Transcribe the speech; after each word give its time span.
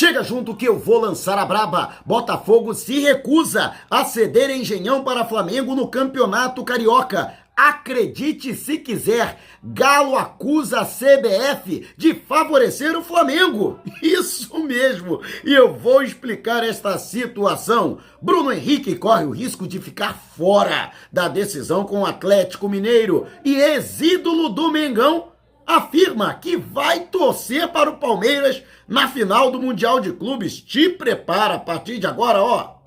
Chega 0.00 0.24
junto 0.24 0.56
que 0.56 0.66
eu 0.66 0.78
vou 0.78 0.98
lançar 0.98 1.36
a 1.36 1.44
braba. 1.44 1.96
Botafogo 2.06 2.72
se 2.72 3.00
recusa 3.00 3.74
a 3.90 4.02
ceder 4.02 4.48
engenhão 4.48 5.04
para 5.04 5.26
Flamengo 5.26 5.74
no 5.74 5.88
Campeonato 5.88 6.64
Carioca. 6.64 7.34
Acredite 7.54 8.54
se 8.54 8.78
quiser, 8.78 9.38
Galo 9.62 10.16
acusa 10.16 10.80
a 10.80 10.86
CBF 10.86 11.86
de 11.98 12.14
favorecer 12.14 12.96
o 12.96 13.02
Flamengo. 13.02 13.78
Isso 14.02 14.58
mesmo, 14.60 15.20
e 15.44 15.52
eu 15.52 15.74
vou 15.74 16.02
explicar 16.02 16.64
esta 16.64 16.96
situação. 16.96 17.98
Bruno 18.22 18.50
Henrique 18.50 18.96
corre 18.96 19.26
o 19.26 19.32
risco 19.32 19.68
de 19.68 19.78
ficar 19.78 20.14
fora 20.34 20.92
da 21.12 21.28
decisão 21.28 21.84
com 21.84 22.00
o 22.00 22.06
Atlético 22.06 22.70
Mineiro 22.70 23.26
e 23.44 23.54
ex-ídolo 23.56 24.48
do 24.48 24.70
Mengão 24.70 25.30
afirma 25.76 26.34
que 26.34 26.56
vai 26.56 27.00
torcer 27.00 27.68
para 27.68 27.90
o 27.90 27.96
Palmeiras 27.96 28.62
na 28.88 29.08
final 29.08 29.50
do 29.50 29.60
Mundial 29.60 30.00
de 30.00 30.12
Clubes. 30.12 30.60
Te 30.60 30.88
prepara 30.88 31.54
a 31.54 31.58
partir 31.58 31.98
de 31.98 32.06
agora, 32.06 32.42
ó. 32.42 32.80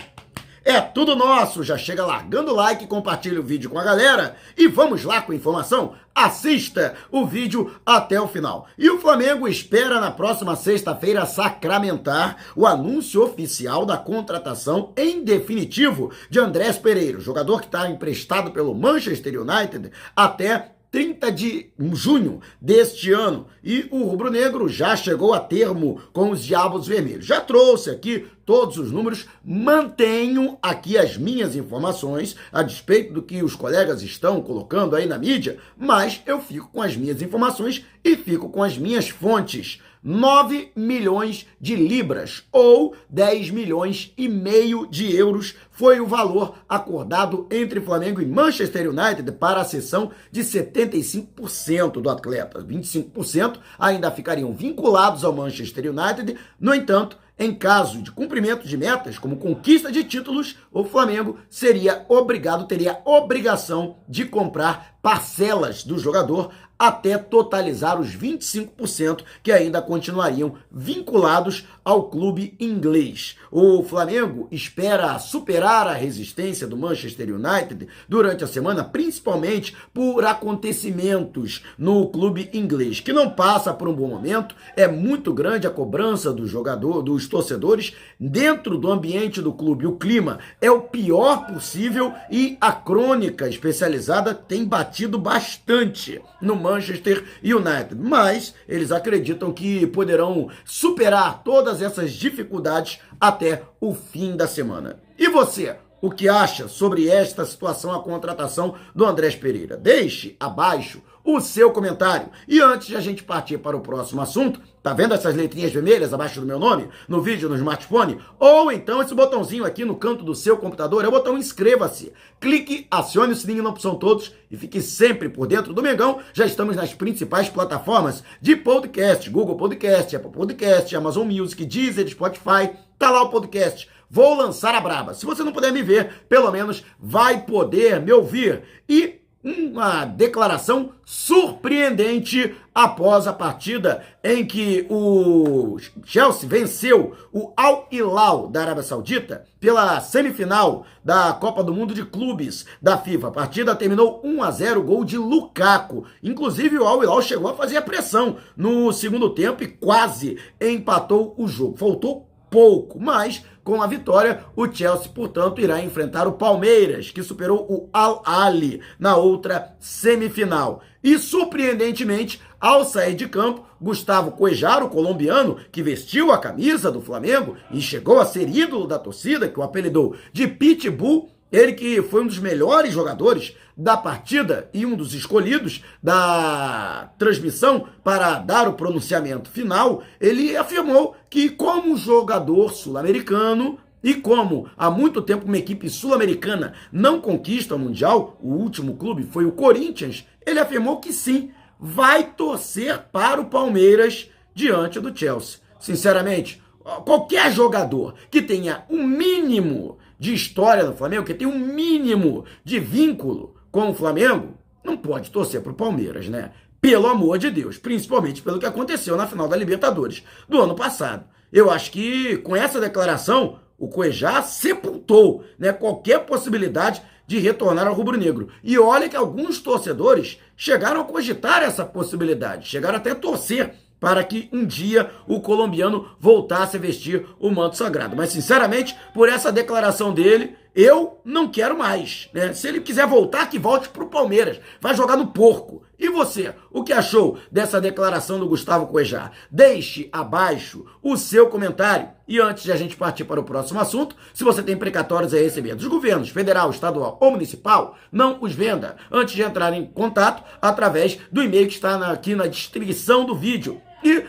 É 0.65 0.79
tudo 0.79 1.15
nosso. 1.15 1.61
Já 1.61 1.77
chega 1.77 2.05
largando 2.05 2.51
o 2.51 2.55
like, 2.55 2.87
compartilha 2.87 3.39
o 3.39 3.43
vídeo 3.43 3.69
com 3.69 3.77
a 3.77 3.83
galera 3.83 4.35
e 4.57 4.67
vamos 4.67 5.03
lá 5.03 5.21
com 5.21 5.33
a 5.33 5.35
informação. 5.35 5.93
Assista 6.15 6.93
o 7.11 7.25
vídeo 7.25 7.75
até 7.85 8.19
o 8.19 8.27
final. 8.27 8.67
E 8.77 8.89
o 8.89 8.99
Flamengo 8.99 9.47
espera 9.47 9.99
na 9.99 10.11
próxima 10.11 10.55
sexta-feira 10.55 11.25
sacramentar 11.25 12.37
o 12.55 12.65
anúncio 12.65 13.23
oficial 13.23 13.85
da 13.85 13.97
contratação 13.97 14.93
em 14.95 15.23
definitivo 15.23 16.11
de 16.29 16.39
Andrés 16.39 16.77
Pereira, 16.77 17.19
jogador 17.19 17.59
que 17.59 17.65
está 17.65 17.89
emprestado 17.89 18.51
pelo 18.51 18.75
Manchester 18.75 19.41
United 19.41 19.91
até 20.15 20.71
30 20.93 21.31
de 21.31 21.71
junho 21.91 22.39
deste 22.61 23.11
ano. 23.11 23.47
E 23.63 23.87
o 23.89 24.03
rubro-negro 24.03 24.69
já 24.69 24.95
chegou 24.95 25.33
a 25.33 25.39
termo 25.39 25.99
com 26.13 26.29
os 26.29 26.45
Diabos 26.45 26.85
Vermelhos. 26.85 27.25
Já 27.25 27.41
trouxe 27.41 27.89
aqui 27.89 28.27
todos 28.45 28.77
os 28.77 28.91
números, 28.91 29.25
mantenho 29.43 30.55
aqui 30.61 30.95
as 30.95 31.17
minhas 31.17 31.55
informações, 31.55 32.35
a 32.51 32.61
despeito 32.61 33.11
do 33.11 33.23
que 33.23 33.41
os 33.41 33.55
colegas 33.55 34.03
estão 34.03 34.39
colocando 34.39 34.95
aí 34.95 35.07
na 35.07 35.17
mídia, 35.17 35.57
mas 35.75 36.21
eu 36.27 36.39
fico 36.39 36.69
com 36.71 36.81
as 36.81 36.95
minhas 36.95 37.23
informações 37.23 37.83
e 38.03 38.15
fico 38.15 38.49
com 38.49 38.61
as 38.61 38.77
minhas 38.77 39.09
fontes. 39.09 39.81
9 40.03 40.73
milhões 40.75 41.47
de 41.61 41.75
libras 41.75 42.43
ou 42.51 42.93
10 43.09 43.51
milhões 43.51 44.11
e 44.17 44.27
meio 44.27 44.85
de 44.85 45.15
euros 45.15 45.55
foi 45.71 46.01
o 46.01 46.05
valor 46.05 46.55
acordado 46.67 47.47
entre 47.49 47.79
Flamengo 47.79 48.21
e 48.21 48.25
Manchester 48.25 48.89
United 48.89 49.31
para 49.33 49.61
a 49.61 49.65
cessão 49.65 50.11
de 50.29 50.41
75% 50.41 52.01
do 52.01 52.09
atleta. 52.09 52.61
25% 52.61 53.59
ainda 53.79 54.11
ficariam 54.11 54.53
vinculados 54.53 55.23
ao 55.23 55.33
Manchester 55.33 55.85
United. 55.89 56.35
No 56.59 56.75
entanto, 56.75 57.17
em 57.37 57.53
caso 57.53 58.01
de 58.01 58.11
cumprimento 58.11 58.67
de 58.67 58.77
metas, 58.77 59.17
como 59.17 59.37
conquista 59.37 59.91
de 59.91 60.03
títulos, 60.03 60.57
o 60.71 60.83
Flamengo 60.83 61.39
seria 61.49 62.05
obrigado, 62.07 62.67
teria 62.67 63.01
obrigação 63.05 63.97
de 64.07 64.25
comprar 64.25 64.92
parcelas 65.03 65.83
do 65.83 65.99
jogador 65.99 66.49
até 66.79 67.17
totalizar 67.17 67.99
os 67.99 68.15
25% 68.15 69.23
que 69.41 69.51
ainda 69.51 69.81
continuariam 69.81 70.55
vinculados 70.71 71.65
ao 71.83 72.09
clube 72.09 72.55
inglês. 72.59 73.37
O 73.51 73.83
Flamengo 73.83 74.47
espera 74.51 75.19
superar 75.19 75.87
a 75.87 75.93
resistência 75.93 76.65
do 76.65 76.77
Manchester 76.77 77.29
United 77.33 77.87
durante 78.07 78.43
a 78.43 78.47
semana, 78.47 78.83
principalmente 78.83 79.75
por 79.93 80.25
acontecimentos 80.25 81.63
no 81.77 82.07
clube 82.07 82.49
inglês, 82.53 82.99
que 82.99 83.13
não 83.13 83.29
passa 83.29 83.73
por 83.73 83.87
um 83.87 83.93
bom 83.93 84.07
momento, 84.07 84.55
é 84.75 84.87
muito 84.87 85.33
grande 85.33 85.67
a 85.67 85.71
cobrança 85.71 86.33
do 86.33 86.47
jogador, 86.47 87.01
dos 87.01 87.27
torcedores 87.27 87.93
dentro 88.19 88.77
do 88.77 88.91
ambiente 88.91 89.41
do 89.41 89.53
clube. 89.53 89.85
O 89.85 89.97
clima 89.97 90.39
é 90.59 90.71
o 90.71 90.81
pior 90.81 91.47
possível 91.47 92.13
e 92.31 92.57
a 92.59 92.71
crônica 92.71 93.47
especializada 93.47 94.33
tem 94.33 94.65
batido 94.65 94.92
bastante 95.17 96.21
no 96.41 96.55
Manchester 96.55 97.23
United, 97.43 97.95
mas 97.95 98.53
eles 98.67 98.91
acreditam 98.91 99.51
que 99.51 99.87
poderão 99.87 100.49
superar 100.63 101.43
todas 101.43 101.81
essas 101.81 102.11
dificuldades 102.13 102.99
até 103.19 103.63
o 103.79 103.93
fim 103.93 104.35
da 104.35 104.47
semana. 104.47 104.99
E 105.17 105.27
você? 105.27 105.75
O 106.01 106.11
que 106.11 106.27
acha 106.27 106.67
sobre 106.67 107.07
esta 107.07 107.45
situação, 107.45 107.93
a 107.93 108.03
contratação 108.03 108.75
do 108.93 109.05
Andrés 109.05 109.35
Pereira? 109.35 109.77
Deixe 109.77 110.35
abaixo 110.37 111.01
o 111.23 111.39
seu 111.39 111.71
comentário. 111.71 112.29
E 112.45 112.59
antes 112.59 112.87
de 112.87 112.97
a 112.97 112.99
gente 112.99 113.23
partir 113.23 113.57
para 113.57 113.77
o 113.77 113.81
próximo 113.81 114.21
assunto, 114.21 114.59
tá 114.83 114.93
vendo 114.93 115.13
essas 115.13 115.33
letrinhas 115.33 115.71
vermelhas 115.71 116.13
abaixo 116.13 116.41
do 116.41 116.45
meu 116.45 116.59
nome, 116.59 116.89
no 117.07 117.21
vídeo, 117.21 117.47
no 117.47 117.55
smartphone? 117.55 118.19
Ou 118.37 118.69
então 118.69 119.01
esse 119.01 119.15
botãozinho 119.15 119.63
aqui 119.63 119.85
no 119.85 119.95
canto 119.95 120.23
do 120.25 120.35
seu 120.35 120.57
computador, 120.57 121.05
é 121.05 121.07
o 121.07 121.11
botão 121.11 121.37
inscreva-se. 121.37 122.11
Clique, 122.39 122.85
acione 122.91 123.31
o 123.31 123.35
sininho 123.35 123.63
na 123.63 123.69
opção 123.69 123.95
todos 123.95 124.33
e 124.51 124.57
fique 124.57 124.81
sempre 124.81 125.29
por 125.29 125.47
dentro 125.47 125.73
do 125.73 125.81
Mengão. 125.81 126.19
Já 126.33 126.45
estamos 126.45 126.75
nas 126.75 126.93
principais 126.93 127.47
plataformas 127.47 128.23
de 128.41 128.57
podcast, 128.57 129.29
Google 129.29 129.55
Podcast, 129.55 130.13
Apple 130.13 130.31
Podcast, 130.31 130.93
Amazon 130.95 131.25
Music, 131.25 131.65
Deezer, 131.65 132.07
Spotify. 132.09 132.69
Tá 132.99 133.09
lá 133.09 133.23
o 133.23 133.29
podcast. 133.29 133.89
Vou 134.09 134.35
lançar 134.35 134.75
a 134.75 134.81
braba. 134.81 135.13
Se 135.13 135.25
você 135.25 135.41
não 135.41 135.51
puder 135.51 135.71
me 135.71 135.81
ver, 135.81 136.25
pelo 136.29 136.51
menos 136.51 136.83
vai 136.99 137.41
poder 137.45 137.99
me 137.99 138.11
ouvir. 138.11 138.61
E 138.87 139.22
uma 139.43 140.05
declaração 140.05 140.91
surpreendente 141.03 142.55
após 142.73 143.27
a 143.27 143.33
partida 143.33 144.03
em 144.23 144.45
que 144.45 144.87
o 144.89 145.77
Chelsea 146.05 146.47
venceu 146.47 147.13
o 147.31 147.51
Al 147.57 147.87
Hilal 147.91 148.47
da 148.47 148.61
Arábia 148.61 148.83
Saudita 148.83 149.45
pela 149.59 149.99
semifinal 149.99 150.85
da 151.03 151.33
Copa 151.33 151.63
do 151.63 151.73
Mundo 151.73 151.93
de 151.93 152.05
Clubes 152.05 152.65
da 152.81 152.97
FIFA. 152.97 153.27
A 153.27 153.31
partida 153.31 153.75
terminou 153.75 154.21
1 154.23 154.43
a 154.43 154.51
0, 154.51 154.81
gol 154.83 155.03
de 155.03 155.17
Lukaku. 155.17 156.05
Inclusive 156.23 156.79
o 156.79 156.87
Al 156.87 157.03
Hilal 157.03 157.21
chegou 157.21 157.51
a 157.51 157.55
fazer 157.55 157.77
a 157.77 157.81
pressão 157.81 158.37
no 158.55 158.91
segundo 158.93 159.29
tempo 159.29 159.63
e 159.63 159.67
quase 159.67 160.37
empatou 160.59 161.35
o 161.37 161.47
jogo. 161.47 161.77
Faltou 161.77 162.27
pouco, 162.53 162.99
mas 163.01 163.43
com 163.63 163.81
a 163.81 163.87
vitória, 163.87 164.45
o 164.55 164.71
Chelsea, 164.71 165.09
portanto, 165.09 165.59
irá 165.59 165.81
enfrentar 165.81 166.27
o 166.27 166.33
Palmeiras, 166.33 167.09
que 167.09 167.23
superou 167.23 167.65
o 167.67 167.89
Al 167.91 168.21
Ali 168.23 168.79
na 168.99 169.17
outra 169.17 169.75
semifinal. 169.79 170.83
E 171.03 171.17
surpreendentemente, 171.17 172.39
ao 172.61 172.85
sair 172.85 173.15
de 173.15 173.27
campo, 173.27 173.65
Gustavo 173.81 174.33
Cuejar, 174.33 174.83
o 174.83 174.89
colombiano, 174.89 175.57
que 175.71 175.81
vestiu 175.81 176.31
a 176.31 176.37
camisa 176.37 176.91
do 176.91 177.01
Flamengo 177.01 177.57
e 177.71 177.81
chegou 177.81 178.19
a 178.19 178.25
ser 178.25 178.47
ídolo 178.47 178.85
da 178.85 178.99
torcida, 178.99 179.49
que 179.49 179.59
o 179.59 179.63
apelidou 179.63 180.15
de 180.31 180.47
Pitbull, 180.47 181.31
ele 181.53 181.73
que 181.73 182.01
foi 182.01 182.23
um 182.23 182.27
dos 182.27 182.39
melhores 182.39 182.91
jogadores 182.91 183.55
da 183.77 183.95
partida 183.95 184.69
e 184.73 184.87
um 184.87 184.95
dos 184.95 185.13
escolhidos 185.13 185.83
da 186.01 187.11
transmissão 187.19 187.87
para 188.03 188.39
dar 188.39 188.67
o 188.67 188.73
pronunciamento 188.73 189.51
final, 189.51 190.01
ele 190.19 190.57
afirmou 190.57 191.15
que 191.29 191.51
como 191.51 191.95
jogador 191.95 192.73
sul-americano 192.73 193.77
e 194.03 194.15
como 194.15 194.67
há 194.75 194.89
muito 194.89 195.21
tempo 195.21 195.45
uma 195.45 195.57
equipe 195.57 195.89
sul-americana 195.89 196.73
não 196.91 197.21
conquista 197.21 197.75
o 197.75 197.79
Mundial, 197.79 198.35
o 198.41 198.53
último 198.55 198.97
clube 198.97 199.23
foi 199.23 199.45
o 199.45 199.51
Corinthians, 199.51 200.27
ele 200.43 200.59
afirmou 200.59 200.97
que 200.97 201.13
sim, 201.13 201.51
vai 201.79 202.31
torcer 202.31 202.97
para 203.11 203.39
o 203.39 203.45
Palmeiras 203.45 204.27
diante 204.55 204.99
do 204.99 205.15
Chelsea. 205.15 205.59
Sinceramente, 205.79 206.61
qualquer 207.05 207.51
jogador 207.51 208.15
que 208.31 208.41
tenha 208.41 208.83
um 208.89 209.05
mínimo 209.05 209.97
de 210.23 210.33
história 210.33 210.85
do 210.85 210.93
Flamengo, 210.93 211.25
que 211.25 211.33
tem 211.33 211.45
um 211.45 211.59
mínimo 211.59 212.45
de 212.63 212.79
vínculo 212.79 213.55
com 213.69 213.89
o 213.89 213.93
Flamengo, 213.93 214.53
não 214.81 214.95
pode 214.95 215.29
torcer 215.29 215.59
para 215.59 215.73
o 215.73 215.75
Palmeiras, 215.75 216.29
né? 216.29 216.51
Pelo 216.79 217.07
amor 217.07 217.37
de 217.37 217.51
Deus, 217.51 217.77
principalmente 217.77 218.41
pelo 218.41 218.57
que 218.57 218.65
aconteceu 218.65 219.17
na 219.17 219.27
final 219.27 219.49
da 219.49 219.57
Libertadores 219.57 220.23
do 220.47 220.61
ano 220.61 220.75
passado. 220.75 221.25
Eu 221.51 221.69
acho 221.69 221.91
que 221.91 222.37
com 222.37 222.55
essa 222.55 222.79
declaração, 222.79 223.59
o 223.77 223.89
Cuejá 223.89 224.41
sepultou 224.41 225.43
né, 225.59 225.73
qualquer 225.73 226.19
possibilidade 226.19 227.01
de 227.27 227.37
retornar 227.39 227.85
ao 227.85 227.93
rubro-negro. 227.93 228.47
E 228.63 228.79
olha 228.79 229.09
que 229.09 229.17
alguns 229.17 229.59
torcedores 229.59 230.39
chegaram 230.55 231.01
a 231.01 231.05
cogitar 231.05 231.63
essa 231.63 231.83
possibilidade, 231.83 232.69
chegaram 232.69 232.95
até 232.95 233.11
a 233.11 233.15
torcer 233.15 233.75
para 234.03 234.21
que 234.21 234.49
um 234.51 234.65
dia 234.65 235.11
o 235.25 235.39
colombiano 235.39 236.09
voltasse 236.19 236.75
a 236.75 236.79
vestir 236.79 237.25
o 237.39 237.49
manto 237.49 237.77
sagrado. 237.77 238.17
Mas, 238.17 238.31
sinceramente, 238.33 238.93
por 239.13 239.29
essa 239.29 239.49
declaração 239.49 240.13
dele, 240.13 240.57
eu 240.75 241.21
não 241.23 241.47
quero 241.47 241.77
mais. 241.77 242.29
Né? 242.33 242.51
Se 242.53 242.67
ele 242.67 242.81
quiser 242.81 243.07
voltar, 243.07 243.49
que 243.49 243.57
volte 243.57 243.87
para 243.87 244.03
o 244.03 244.09
Palmeiras. 244.09 244.59
Vai 244.81 244.93
jogar 244.93 245.15
no 245.15 245.27
porco. 245.27 245.83
E 245.97 246.09
você, 246.09 246.53
o 246.69 246.83
que 246.83 246.91
achou 246.91 247.37
dessa 247.49 247.79
declaração 247.79 248.37
do 248.37 248.47
Gustavo 248.47 248.87
Cuejar? 248.87 249.31
Deixe 249.49 250.09
abaixo 250.11 250.85
o 251.01 251.15
seu 251.15 251.47
comentário. 251.47 252.09
E 252.27 252.41
antes 252.41 252.63
de 252.63 252.73
a 252.73 252.75
gente 252.75 252.97
partir 252.97 253.23
para 253.23 253.39
o 253.39 253.43
próximo 253.43 253.79
assunto, 253.79 254.17
se 254.33 254.43
você 254.43 254.61
tem 254.61 254.75
precatórios 254.75 255.33
a 255.33 255.37
receber 255.37 255.75
dos 255.75 255.87
governos 255.87 256.27
federal, 256.27 256.71
estadual 256.71 257.17
ou 257.21 257.31
municipal, 257.31 257.95
não 258.11 258.39
os 258.41 258.53
venda 258.53 258.97
antes 259.09 259.33
de 259.33 259.43
entrar 259.43 259.71
em 259.73 259.85
contato 259.85 260.43
através 260.61 261.17
do 261.31 261.41
e-mail 261.41 261.67
que 261.67 261.75
está 261.75 262.11
aqui 262.11 262.35
na 262.35 262.47
descrição 262.47 263.23
do 263.23 263.33
vídeo. 263.33 263.81
E 264.03 264.25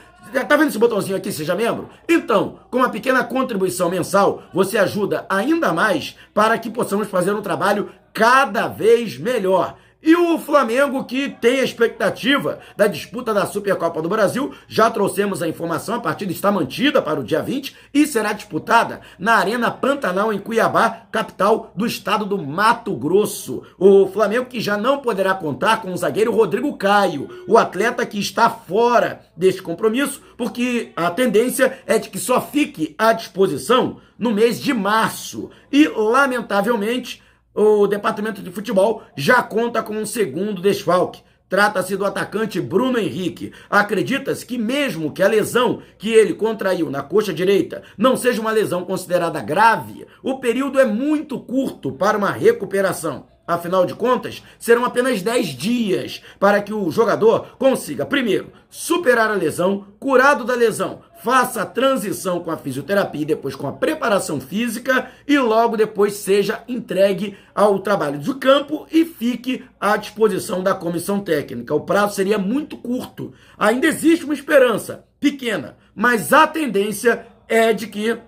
Tá 0.48 0.56
vendo 0.56 0.68
esse 0.68 0.78
botãozinho 0.78 1.16
aqui, 1.16 1.30
seja 1.30 1.54
membro? 1.54 1.88
Então, 2.08 2.58
com 2.70 2.78
uma 2.78 2.88
pequena 2.88 3.22
contribuição 3.22 3.88
mensal, 3.88 4.42
você 4.52 4.76
ajuda 4.76 5.24
ainda 5.28 5.72
mais 5.72 6.16
para 6.32 6.58
que 6.58 6.70
possamos 6.70 7.08
fazer 7.08 7.32
um 7.32 7.42
trabalho 7.42 7.90
cada 8.12 8.66
vez 8.66 9.16
melhor. 9.16 9.76
E 10.06 10.14
o 10.14 10.38
Flamengo, 10.38 11.02
que 11.04 11.30
tem 11.30 11.60
a 11.60 11.64
expectativa 11.64 12.58
da 12.76 12.86
disputa 12.86 13.32
da 13.32 13.46
Supercopa 13.46 14.02
do 14.02 14.08
Brasil, 14.08 14.52
já 14.68 14.90
trouxemos 14.90 15.40
a 15.40 15.48
informação, 15.48 15.94
a 15.94 16.00
partida 16.00 16.30
está 16.30 16.52
mantida 16.52 17.00
para 17.00 17.18
o 17.18 17.24
dia 17.24 17.42
20 17.42 17.74
e 17.94 18.06
será 18.06 18.34
disputada 18.34 19.00
na 19.18 19.36
Arena 19.36 19.70
Pantanal, 19.70 20.30
em 20.30 20.38
Cuiabá, 20.38 21.06
capital 21.10 21.72
do 21.74 21.86
estado 21.86 22.26
do 22.26 22.36
Mato 22.36 22.94
Grosso. 22.94 23.62
O 23.78 24.06
Flamengo 24.08 24.44
que 24.44 24.60
já 24.60 24.76
não 24.76 24.98
poderá 24.98 25.32
contar 25.32 25.80
com 25.80 25.90
o 25.90 25.96
zagueiro 25.96 26.34
Rodrigo 26.34 26.76
Caio, 26.76 27.26
o 27.48 27.56
atleta 27.56 28.04
que 28.04 28.18
está 28.18 28.50
fora 28.50 29.22
deste 29.34 29.62
compromisso, 29.62 30.20
porque 30.36 30.92
a 30.94 31.10
tendência 31.10 31.78
é 31.86 31.98
de 31.98 32.10
que 32.10 32.18
só 32.18 32.42
fique 32.42 32.94
à 32.98 33.14
disposição 33.14 33.96
no 34.18 34.32
mês 34.32 34.60
de 34.60 34.74
março. 34.74 35.48
E, 35.72 35.88
lamentavelmente, 35.88 37.22
o 37.54 37.86
departamento 37.86 38.42
de 38.42 38.50
futebol 38.50 39.02
já 39.16 39.42
conta 39.42 39.82
com 39.82 39.96
um 39.96 40.06
segundo 40.06 40.60
desfalque. 40.60 41.22
Trata-se 41.48 41.96
do 41.96 42.04
atacante 42.04 42.60
Bruno 42.60 42.98
Henrique. 42.98 43.52
Acredita-se 43.70 44.44
que, 44.44 44.58
mesmo 44.58 45.12
que 45.12 45.22
a 45.22 45.28
lesão 45.28 45.82
que 45.96 46.10
ele 46.10 46.34
contraiu 46.34 46.90
na 46.90 47.02
coxa 47.02 47.32
direita 47.32 47.82
não 47.96 48.16
seja 48.16 48.40
uma 48.40 48.50
lesão 48.50 48.84
considerada 48.84 49.40
grave, 49.40 50.06
o 50.22 50.38
período 50.40 50.80
é 50.80 50.84
muito 50.84 51.38
curto 51.38 51.92
para 51.92 52.18
uma 52.18 52.30
recuperação. 52.30 53.26
Afinal 53.46 53.84
de 53.84 53.94
contas, 53.94 54.42
serão 54.58 54.84
apenas 54.86 55.20
10 55.20 55.48
dias 55.48 56.22
para 56.40 56.62
que 56.62 56.72
o 56.72 56.90
jogador 56.90 57.56
consiga, 57.58 58.06
primeiro, 58.06 58.50
superar 58.70 59.30
a 59.30 59.34
lesão, 59.34 59.86
curado 60.00 60.44
da 60.44 60.54
lesão, 60.54 61.02
faça 61.22 61.62
a 61.62 61.66
transição 61.66 62.40
com 62.40 62.50
a 62.50 62.56
fisioterapia 62.56 63.22
e 63.22 63.26
depois 63.26 63.54
com 63.54 63.66
a 63.66 63.72
preparação 63.72 64.40
física 64.40 65.10
e 65.28 65.38
logo 65.38 65.76
depois 65.76 66.14
seja 66.14 66.62
entregue 66.66 67.36
ao 67.54 67.78
trabalho 67.80 68.18
de 68.18 68.34
campo 68.34 68.86
e 68.90 69.04
fique 69.04 69.64
à 69.78 69.96
disposição 69.96 70.62
da 70.62 70.74
comissão 70.74 71.20
técnica. 71.20 71.74
O 71.74 71.80
prazo 71.80 72.14
seria 72.14 72.38
muito 72.38 72.78
curto. 72.78 73.32
Ainda 73.58 73.86
existe 73.86 74.24
uma 74.24 74.34
esperança 74.34 75.04
pequena, 75.20 75.76
mas 75.94 76.32
a 76.32 76.46
tendência 76.46 77.26
é 77.46 77.72
de 77.72 77.86
que 77.86 78.18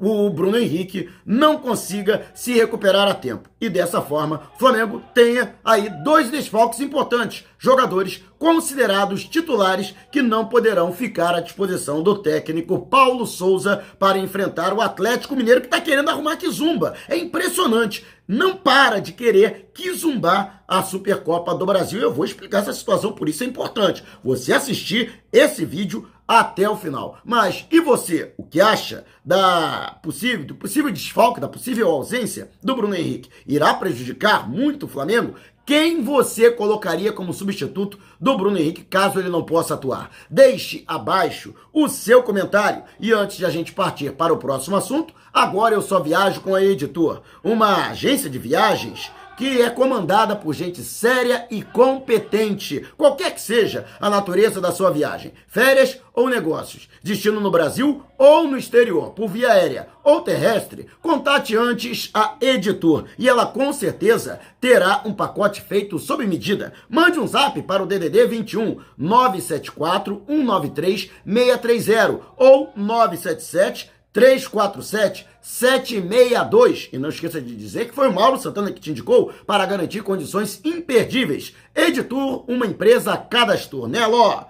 o 0.00 0.28
Bruno 0.30 0.58
Henrique 0.58 1.08
não 1.24 1.58
consiga 1.58 2.26
se 2.34 2.52
recuperar 2.52 3.08
a 3.08 3.14
tempo. 3.14 3.48
E 3.60 3.68
dessa 3.68 4.02
forma, 4.02 4.42
Flamengo 4.58 5.02
tenha 5.14 5.54
aí 5.64 5.88
dois 6.02 6.30
desfalques 6.30 6.80
importantes, 6.80 7.44
jogadores 7.58 8.22
considerados 8.38 9.24
titulares 9.24 9.94
que 10.12 10.20
não 10.20 10.46
poderão 10.46 10.92
ficar 10.92 11.34
à 11.34 11.40
disposição 11.40 12.02
do 12.02 12.18
técnico 12.18 12.86
Paulo 12.86 13.26
Souza 13.26 13.82
para 13.98 14.18
enfrentar 14.18 14.74
o 14.74 14.82
Atlético 14.82 15.34
Mineiro 15.34 15.62
que 15.62 15.66
está 15.66 15.80
querendo 15.80 16.10
arrumar 16.10 16.36
Kizumba. 16.36 16.94
É 17.08 17.16
impressionante. 17.16 18.04
Não 18.26 18.56
para 18.56 19.00
de 19.00 19.12
querer 19.12 19.70
Kizumbar 19.74 20.64
a 20.66 20.82
Supercopa 20.82 21.54
do 21.54 21.66
Brasil. 21.66 22.00
Eu 22.00 22.12
vou 22.12 22.24
explicar 22.24 22.58
essa 22.58 22.72
situação, 22.72 23.12
por 23.12 23.28
isso 23.28 23.44
é 23.44 23.46
importante 23.46 24.02
você 24.22 24.52
assistir 24.52 25.24
esse 25.32 25.64
vídeo 25.64 26.08
até 26.26 26.68
o 26.68 26.76
final. 26.76 27.18
Mas 27.24 27.66
e 27.70 27.80
você? 27.80 28.32
O 28.36 28.44
que 28.44 28.60
acha 28.60 29.04
da 29.24 29.98
possível, 30.02 30.46
do 30.46 30.54
possível 30.54 30.90
desfalque, 30.90 31.40
da 31.40 31.48
possível 31.48 31.88
ausência 31.88 32.50
do 32.62 32.74
Bruno 32.74 32.94
Henrique? 32.94 33.30
Irá 33.46 33.74
prejudicar 33.74 34.48
muito 34.48 34.86
o 34.86 34.88
Flamengo? 34.88 35.34
Quem 35.66 36.02
você 36.02 36.50
colocaria 36.50 37.10
como 37.10 37.32
substituto 37.32 37.98
do 38.20 38.36
Bruno 38.36 38.58
Henrique 38.58 38.84
caso 38.84 39.18
ele 39.18 39.30
não 39.30 39.42
possa 39.42 39.72
atuar? 39.72 40.10
Deixe 40.28 40.84
abaixo 40.86 41.54
o 41.72 41.88
seu 41.88 42.22
comentário. 42.22 42.82
E 43.00 43.12
antes 43.12 43.38
de 43.38 43.46
a 43.46 43.50
gente 43.50 43.72
partir 43.72 44.12
para 44.12 44.32
o 44.32 44.36
próximo 44.36 44.76
assunto, 44.76 45.14
agora 45.32 45.74
eu 45.74 45.80
só 45.80 46.00
viajo 46.00 46.42
com 46.42 46.54
a 46.54 46.62
Editor, 46.62 47.22
uma 47.42 47.88
agência 47.88 48.28
de 48.28 48.38
viagens 48.38 49.10
que 49.36 49.60
é 49.62 49.70
comandada 49.70 50.36
por 50.36 50.54
gente 50.54 50.82
séria 50.82 51.46
e 51.50 51.62
competente, 51.62 52.86
qualquer 52.96 53.34
que 53.34 53.40
seja 53.40 53.86
a 54.00 54.08
natureza 54.08 54.60
da 54.60 54.72
sua 54.72 54.90
viagem, 54.90 55.32
férias 55.48 55.98
ou 56.14 56.28
negócios, 56.28 56.88
destino 57.02 57.40
no 57.40 57.50
Brasil 57.50 58.02
ou 58.16 58.46
no 58.46 58.56
exterior, 58.56 59.10
por 59.10 59.28
via 59.28 59.52
aérea 59.52 59.88
ou 60.04 60.20
terrestre, 60.20 60.86
contate 61.02 61.56
antes 61.56 62.10
a 62.14 62.36
Editor 62.40 63.06
e 63.18 63.28
ela 63.28 63.46
com 63.46 63.72
certeza 63.72 64.38
terá 64.60 65.02
um 65.04 65.12
pacote 65.12 65.60
feito 65.60 65.98
sob 65.98 66.24
medida. 66.26 66.72
Mande 66.88 67.18
um 67.18 67.26
zap 67.26 67.60
para 67.62 67.82
o 67.82 67.86
DDD 67.86 68.26
21 68.26 68.78
974 68.96 70.22
193 70.26 71.10
630 71.24 72.20
ou 72.36 72.72
977 72.76 73.93
347 74.14 75.26
762. 75.42 76.88
E 76.92 76.98
não 76.98 77.08
esqueça 77.10 77.40
de 77.40 77.54
dizer 77.54 77.88
que 77.88 77.94
foi 77.94 78.08
o 78.08 78.14
Mauro 78.14 78.38
Santana 78.38 78.72
que 78.72 78.80
te 78.80 78.92
indicou 78.92 79.32
para 79.46 79.66
garantir 79.66 80.02
condições 80.02 80.60
imperdíveis. 80.64 81.54
Editor, 81.74 82.48
uma 82.48 82.64
empresa 82.64 83.16
cadastro. 83.16 83.86
Nelo, 83.88 84.46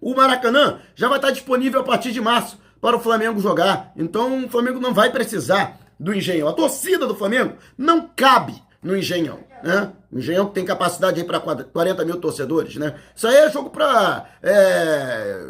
O 0.00 0.14
Maracanã 0.14 0.80
já 0.94 1.06
vai 1.06 1.18
estar 1.18 1.32
disponível 1.32 1.80
a 1.80 1.84
partir 1.84 2.12
de 2.12 2.20
março 2.20 2.58
para 2.80 2.96
o 2.96 3.00
Flamengo 3.00 3.40
jogar. 3.40 3.92
Então 3.94 4.46
o 4.46 4.48
Flamengo 4.48 4.80
não 4.80 4.94
vai 4.94 5.10
precisar 5.10 5.78
do 6.00 6.14
Engenhão. 6.14 6.48
A 6.48 6.54
torcida 6.54 7.06
do 7.06 7.14
Flamengo 7.14 7.56
não 7.76 8.08
cabe 8.16 8.65
no 8.86 8.96
Engenhão, 8.96 9.40
né? 9.64 9.92
O 10.12 10.18
Engenhão 10.18 10.46
tem 10.46 10.64
capacidade 10.64 11.22
para 11.24 11.40
40 11.40 12.04
mil 12.04 12.18
torcedores, 12.18 12.76
né? 12.76 12.94
Isso 13.14 13.26
aí 13.26 13.34
é 13.36 13.50
jogo 13.50 13.68
para, 13.68 14.26
é, 14.40 15.44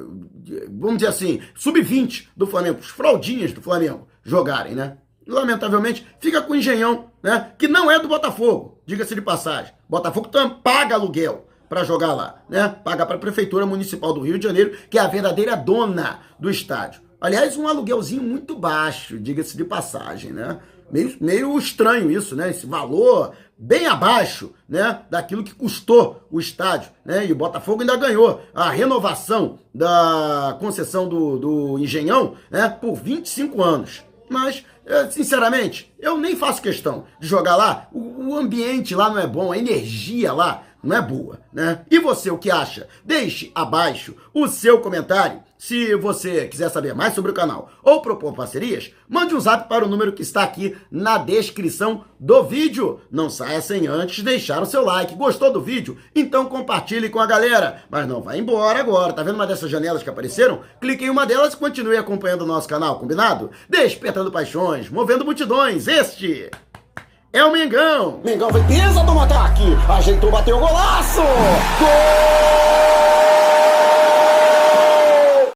vamos 0.70 0.96
dizer 0.96 1.08
assim, 1.08 1.42
sub-20 1.54 2.28
do 2.34 2.46
Flamengo, 2.46 2.80
os 2.80 2.88
fraudinhas 2.88 3.52
do 3.52 3.60
Flamengo 3.60 4.08
jogarem, 4.24 4.74
né? 4.74 4.96
Lamentavelmente, 5.26 6.06
fica 6.18 6.40
com 6.40 6.54
o 6.54 6.56
Engenhão, 6.56 7.10
né? 7.22 7.52
Que 7.58 7.68
não 7.68 7.90
é 7.90 7.98
do 7.98 8.08
Botafogo, 8.08 8.80
diga-se 8.86 9.14
de 9.14 9.20
passagem. 9.20 9.74
Botafogo 9.86 10.30
paga 10.62 10.94
aluguel 10.94 11.46
para 11.68 11.84
jogar 11.84 12.14
lá, 12.14 12.42
né? 12.48 12.74
Paga 12.82 13.04
para 13.04 13.16
a 13.16 13.20
Prefeitura 13.20 13.66
Municipal 13.66 14.14
do 14.14 14.20
Rio 14.20 14.38
de 14.38 14.46
Janeiro, 14.46 14.78
que 14.88 14.98
é 14.98 15.02
a 15.02 15.08
verdadeira 15.08 15.54
dona 15.54 16.20
do 16.38 16.48
estádio. 16.48 17.02
Aliás, 17.20 17.56
um 17.56 17.68
aluguelzinho 17.68 18.22
muito 18.22 18.56
baixo, 18.56 19.18
diga-se 19.18 19.56
de 19.56 19.64
passagem, 19.64 20.32
né? 20.32 20.58
Meio, 20.90 21.16
meio 21.20 21.58
estranho 21.58 22.10
isso, 22.10 22.36
né? 22.36 22.50
Esse 22.50 22.66
valor 22.66 23.32
bem 23.58 23.86
abaixo, 23.86 24.52
né? 24.68 25.00
Daquilo 25.10 25.42
que 25.42 25.54
custou 25.54 26.22
o 26.30 26.38
estádio, 26.38 26.90
né? 27.04 27.26
E 27.26 27.32
o 27.32 27.36
Botafogo 27.36 27.80
ainda 27.80 27.96
ganhou 27.96 28.40
a 28.54 28.70
renovação 28.70 29.58
da 29.74 30.56
concessão 30.60 31.08
do, 31.08 31.38
do 31.38 31.78
Engenhão, 31.78 32.34
né? 32.50 32.68
Por 32.68 32.94
25 32.94 33.62
anos. 33.62 34.04
Mas, 34.28 34.64
sinceramente, 35.10 35.92
eu 36.00 36.18
nem 36.18 36.34
faço 36.34 36.60
questão 36.60 37.04
de 37.20 37.26
jogar 37.26 37.56
lá. 37.56 37.88
O, 37.92 38.30
o 38.30 38.36
ambiente 38.36 38.94
lá 38.94 39.08
não 39.08 39.18
é 39.18 39.26
bom, 39.26 39.52
a 39.52 39.58
energia 39.58 40.32
lá 40.32 40.62
não 40.86 40.96
é 40.96 41.02
boa, 41.02 41.40
né? 41.52 41.80
E 41.90 41.98
você, 41.98 42.30
o 42.30 42.38
que 42.38 42.50
acha? 42.50 42.88
Deixe 43.04 43.50
abaixo 43.54 44.14
o 44.32 44.46
seu 44.46 44.80
comentário. 44.80 45.42
Se 45.58 45.94
você 45.96 46.46
quiser 46.46 46.68
saber 46.68 46.94
mais 46.94 47.14
sobre 47.14 47.30
o 47.30 47.34
canal 47.34 47.70
ou 47.82 48.02
propor 48.02 48.34
parcerias, 48.34 48.92
mande 49.08 49.34
um 49.34 49.40
zap 49.40 49.68
para 49.68 49.86
o 49.86 49.88
número 49.88 50.12
que 50.12 50.20
está 50.20 50.42
aqui 50.42 50.76
na 50.90 51.16
descrição 51.16 52.04
do 52.20 52.42
vídeo. 52.44 53.00
Não 53.10 53.30
saia 53.30 53.62
sem 53.62 53.86
antes 53.86 54.22
deixar 54.22 54.62
o 54.62 54.66
seu 54.66 54.84
like. 54.84 55.14
Gostou 55.14 55.50
do 55.50 55.60
vídeo? 55.60 55.96
Então 56.14 56.44
compartilhe 56.44 57.08
com 57.08 57.18
a 57.18 57.26
galera. 57.26 57.82
Mas 57.90 58.06
não 58.06 58.20
vai 58.20 58.38
embora 58.38 58.78
agora. 58.78 59.14
Tá 59.14 59.22
vendo 59.22 59.36
uma 59.36 59.46
dessas 59.46 59.70
janelas 59.70 60.02
que 60.02 60.10
apareceram? 60.10 60.60
Clique 60.78 61.06
em 61.06 61.10
uma 61.10 61.24
delas 61.24 61.54
e 61.54 61.56
continue 61.56 61.96
acompanhando 61.96 62.42
o 62.42 62.46
nosso 62.46 62.68
canal, 62.68 62.98
combinado? 62.98 63.50
Despertando 63.68 64.30
paixões, 64.30 64.90
movendo 64.90 65.24
multidões. 65.24 65.88
Este 65.88 66.50
é 67.38 67.44
o 67.44 67.52
Mengão. 67.52 68.18
Mengão 68.24 68.50
vem 68.50 68.64
pesa 68.64 69.04
do 69.04 69.20
ataque. 69.20 69.76
Ajeitou, 69.88 70.30
bateu 70.30 70.56
o 70.56 70.60
golaço. 70.60 71.20
Gol! 71.78 72.95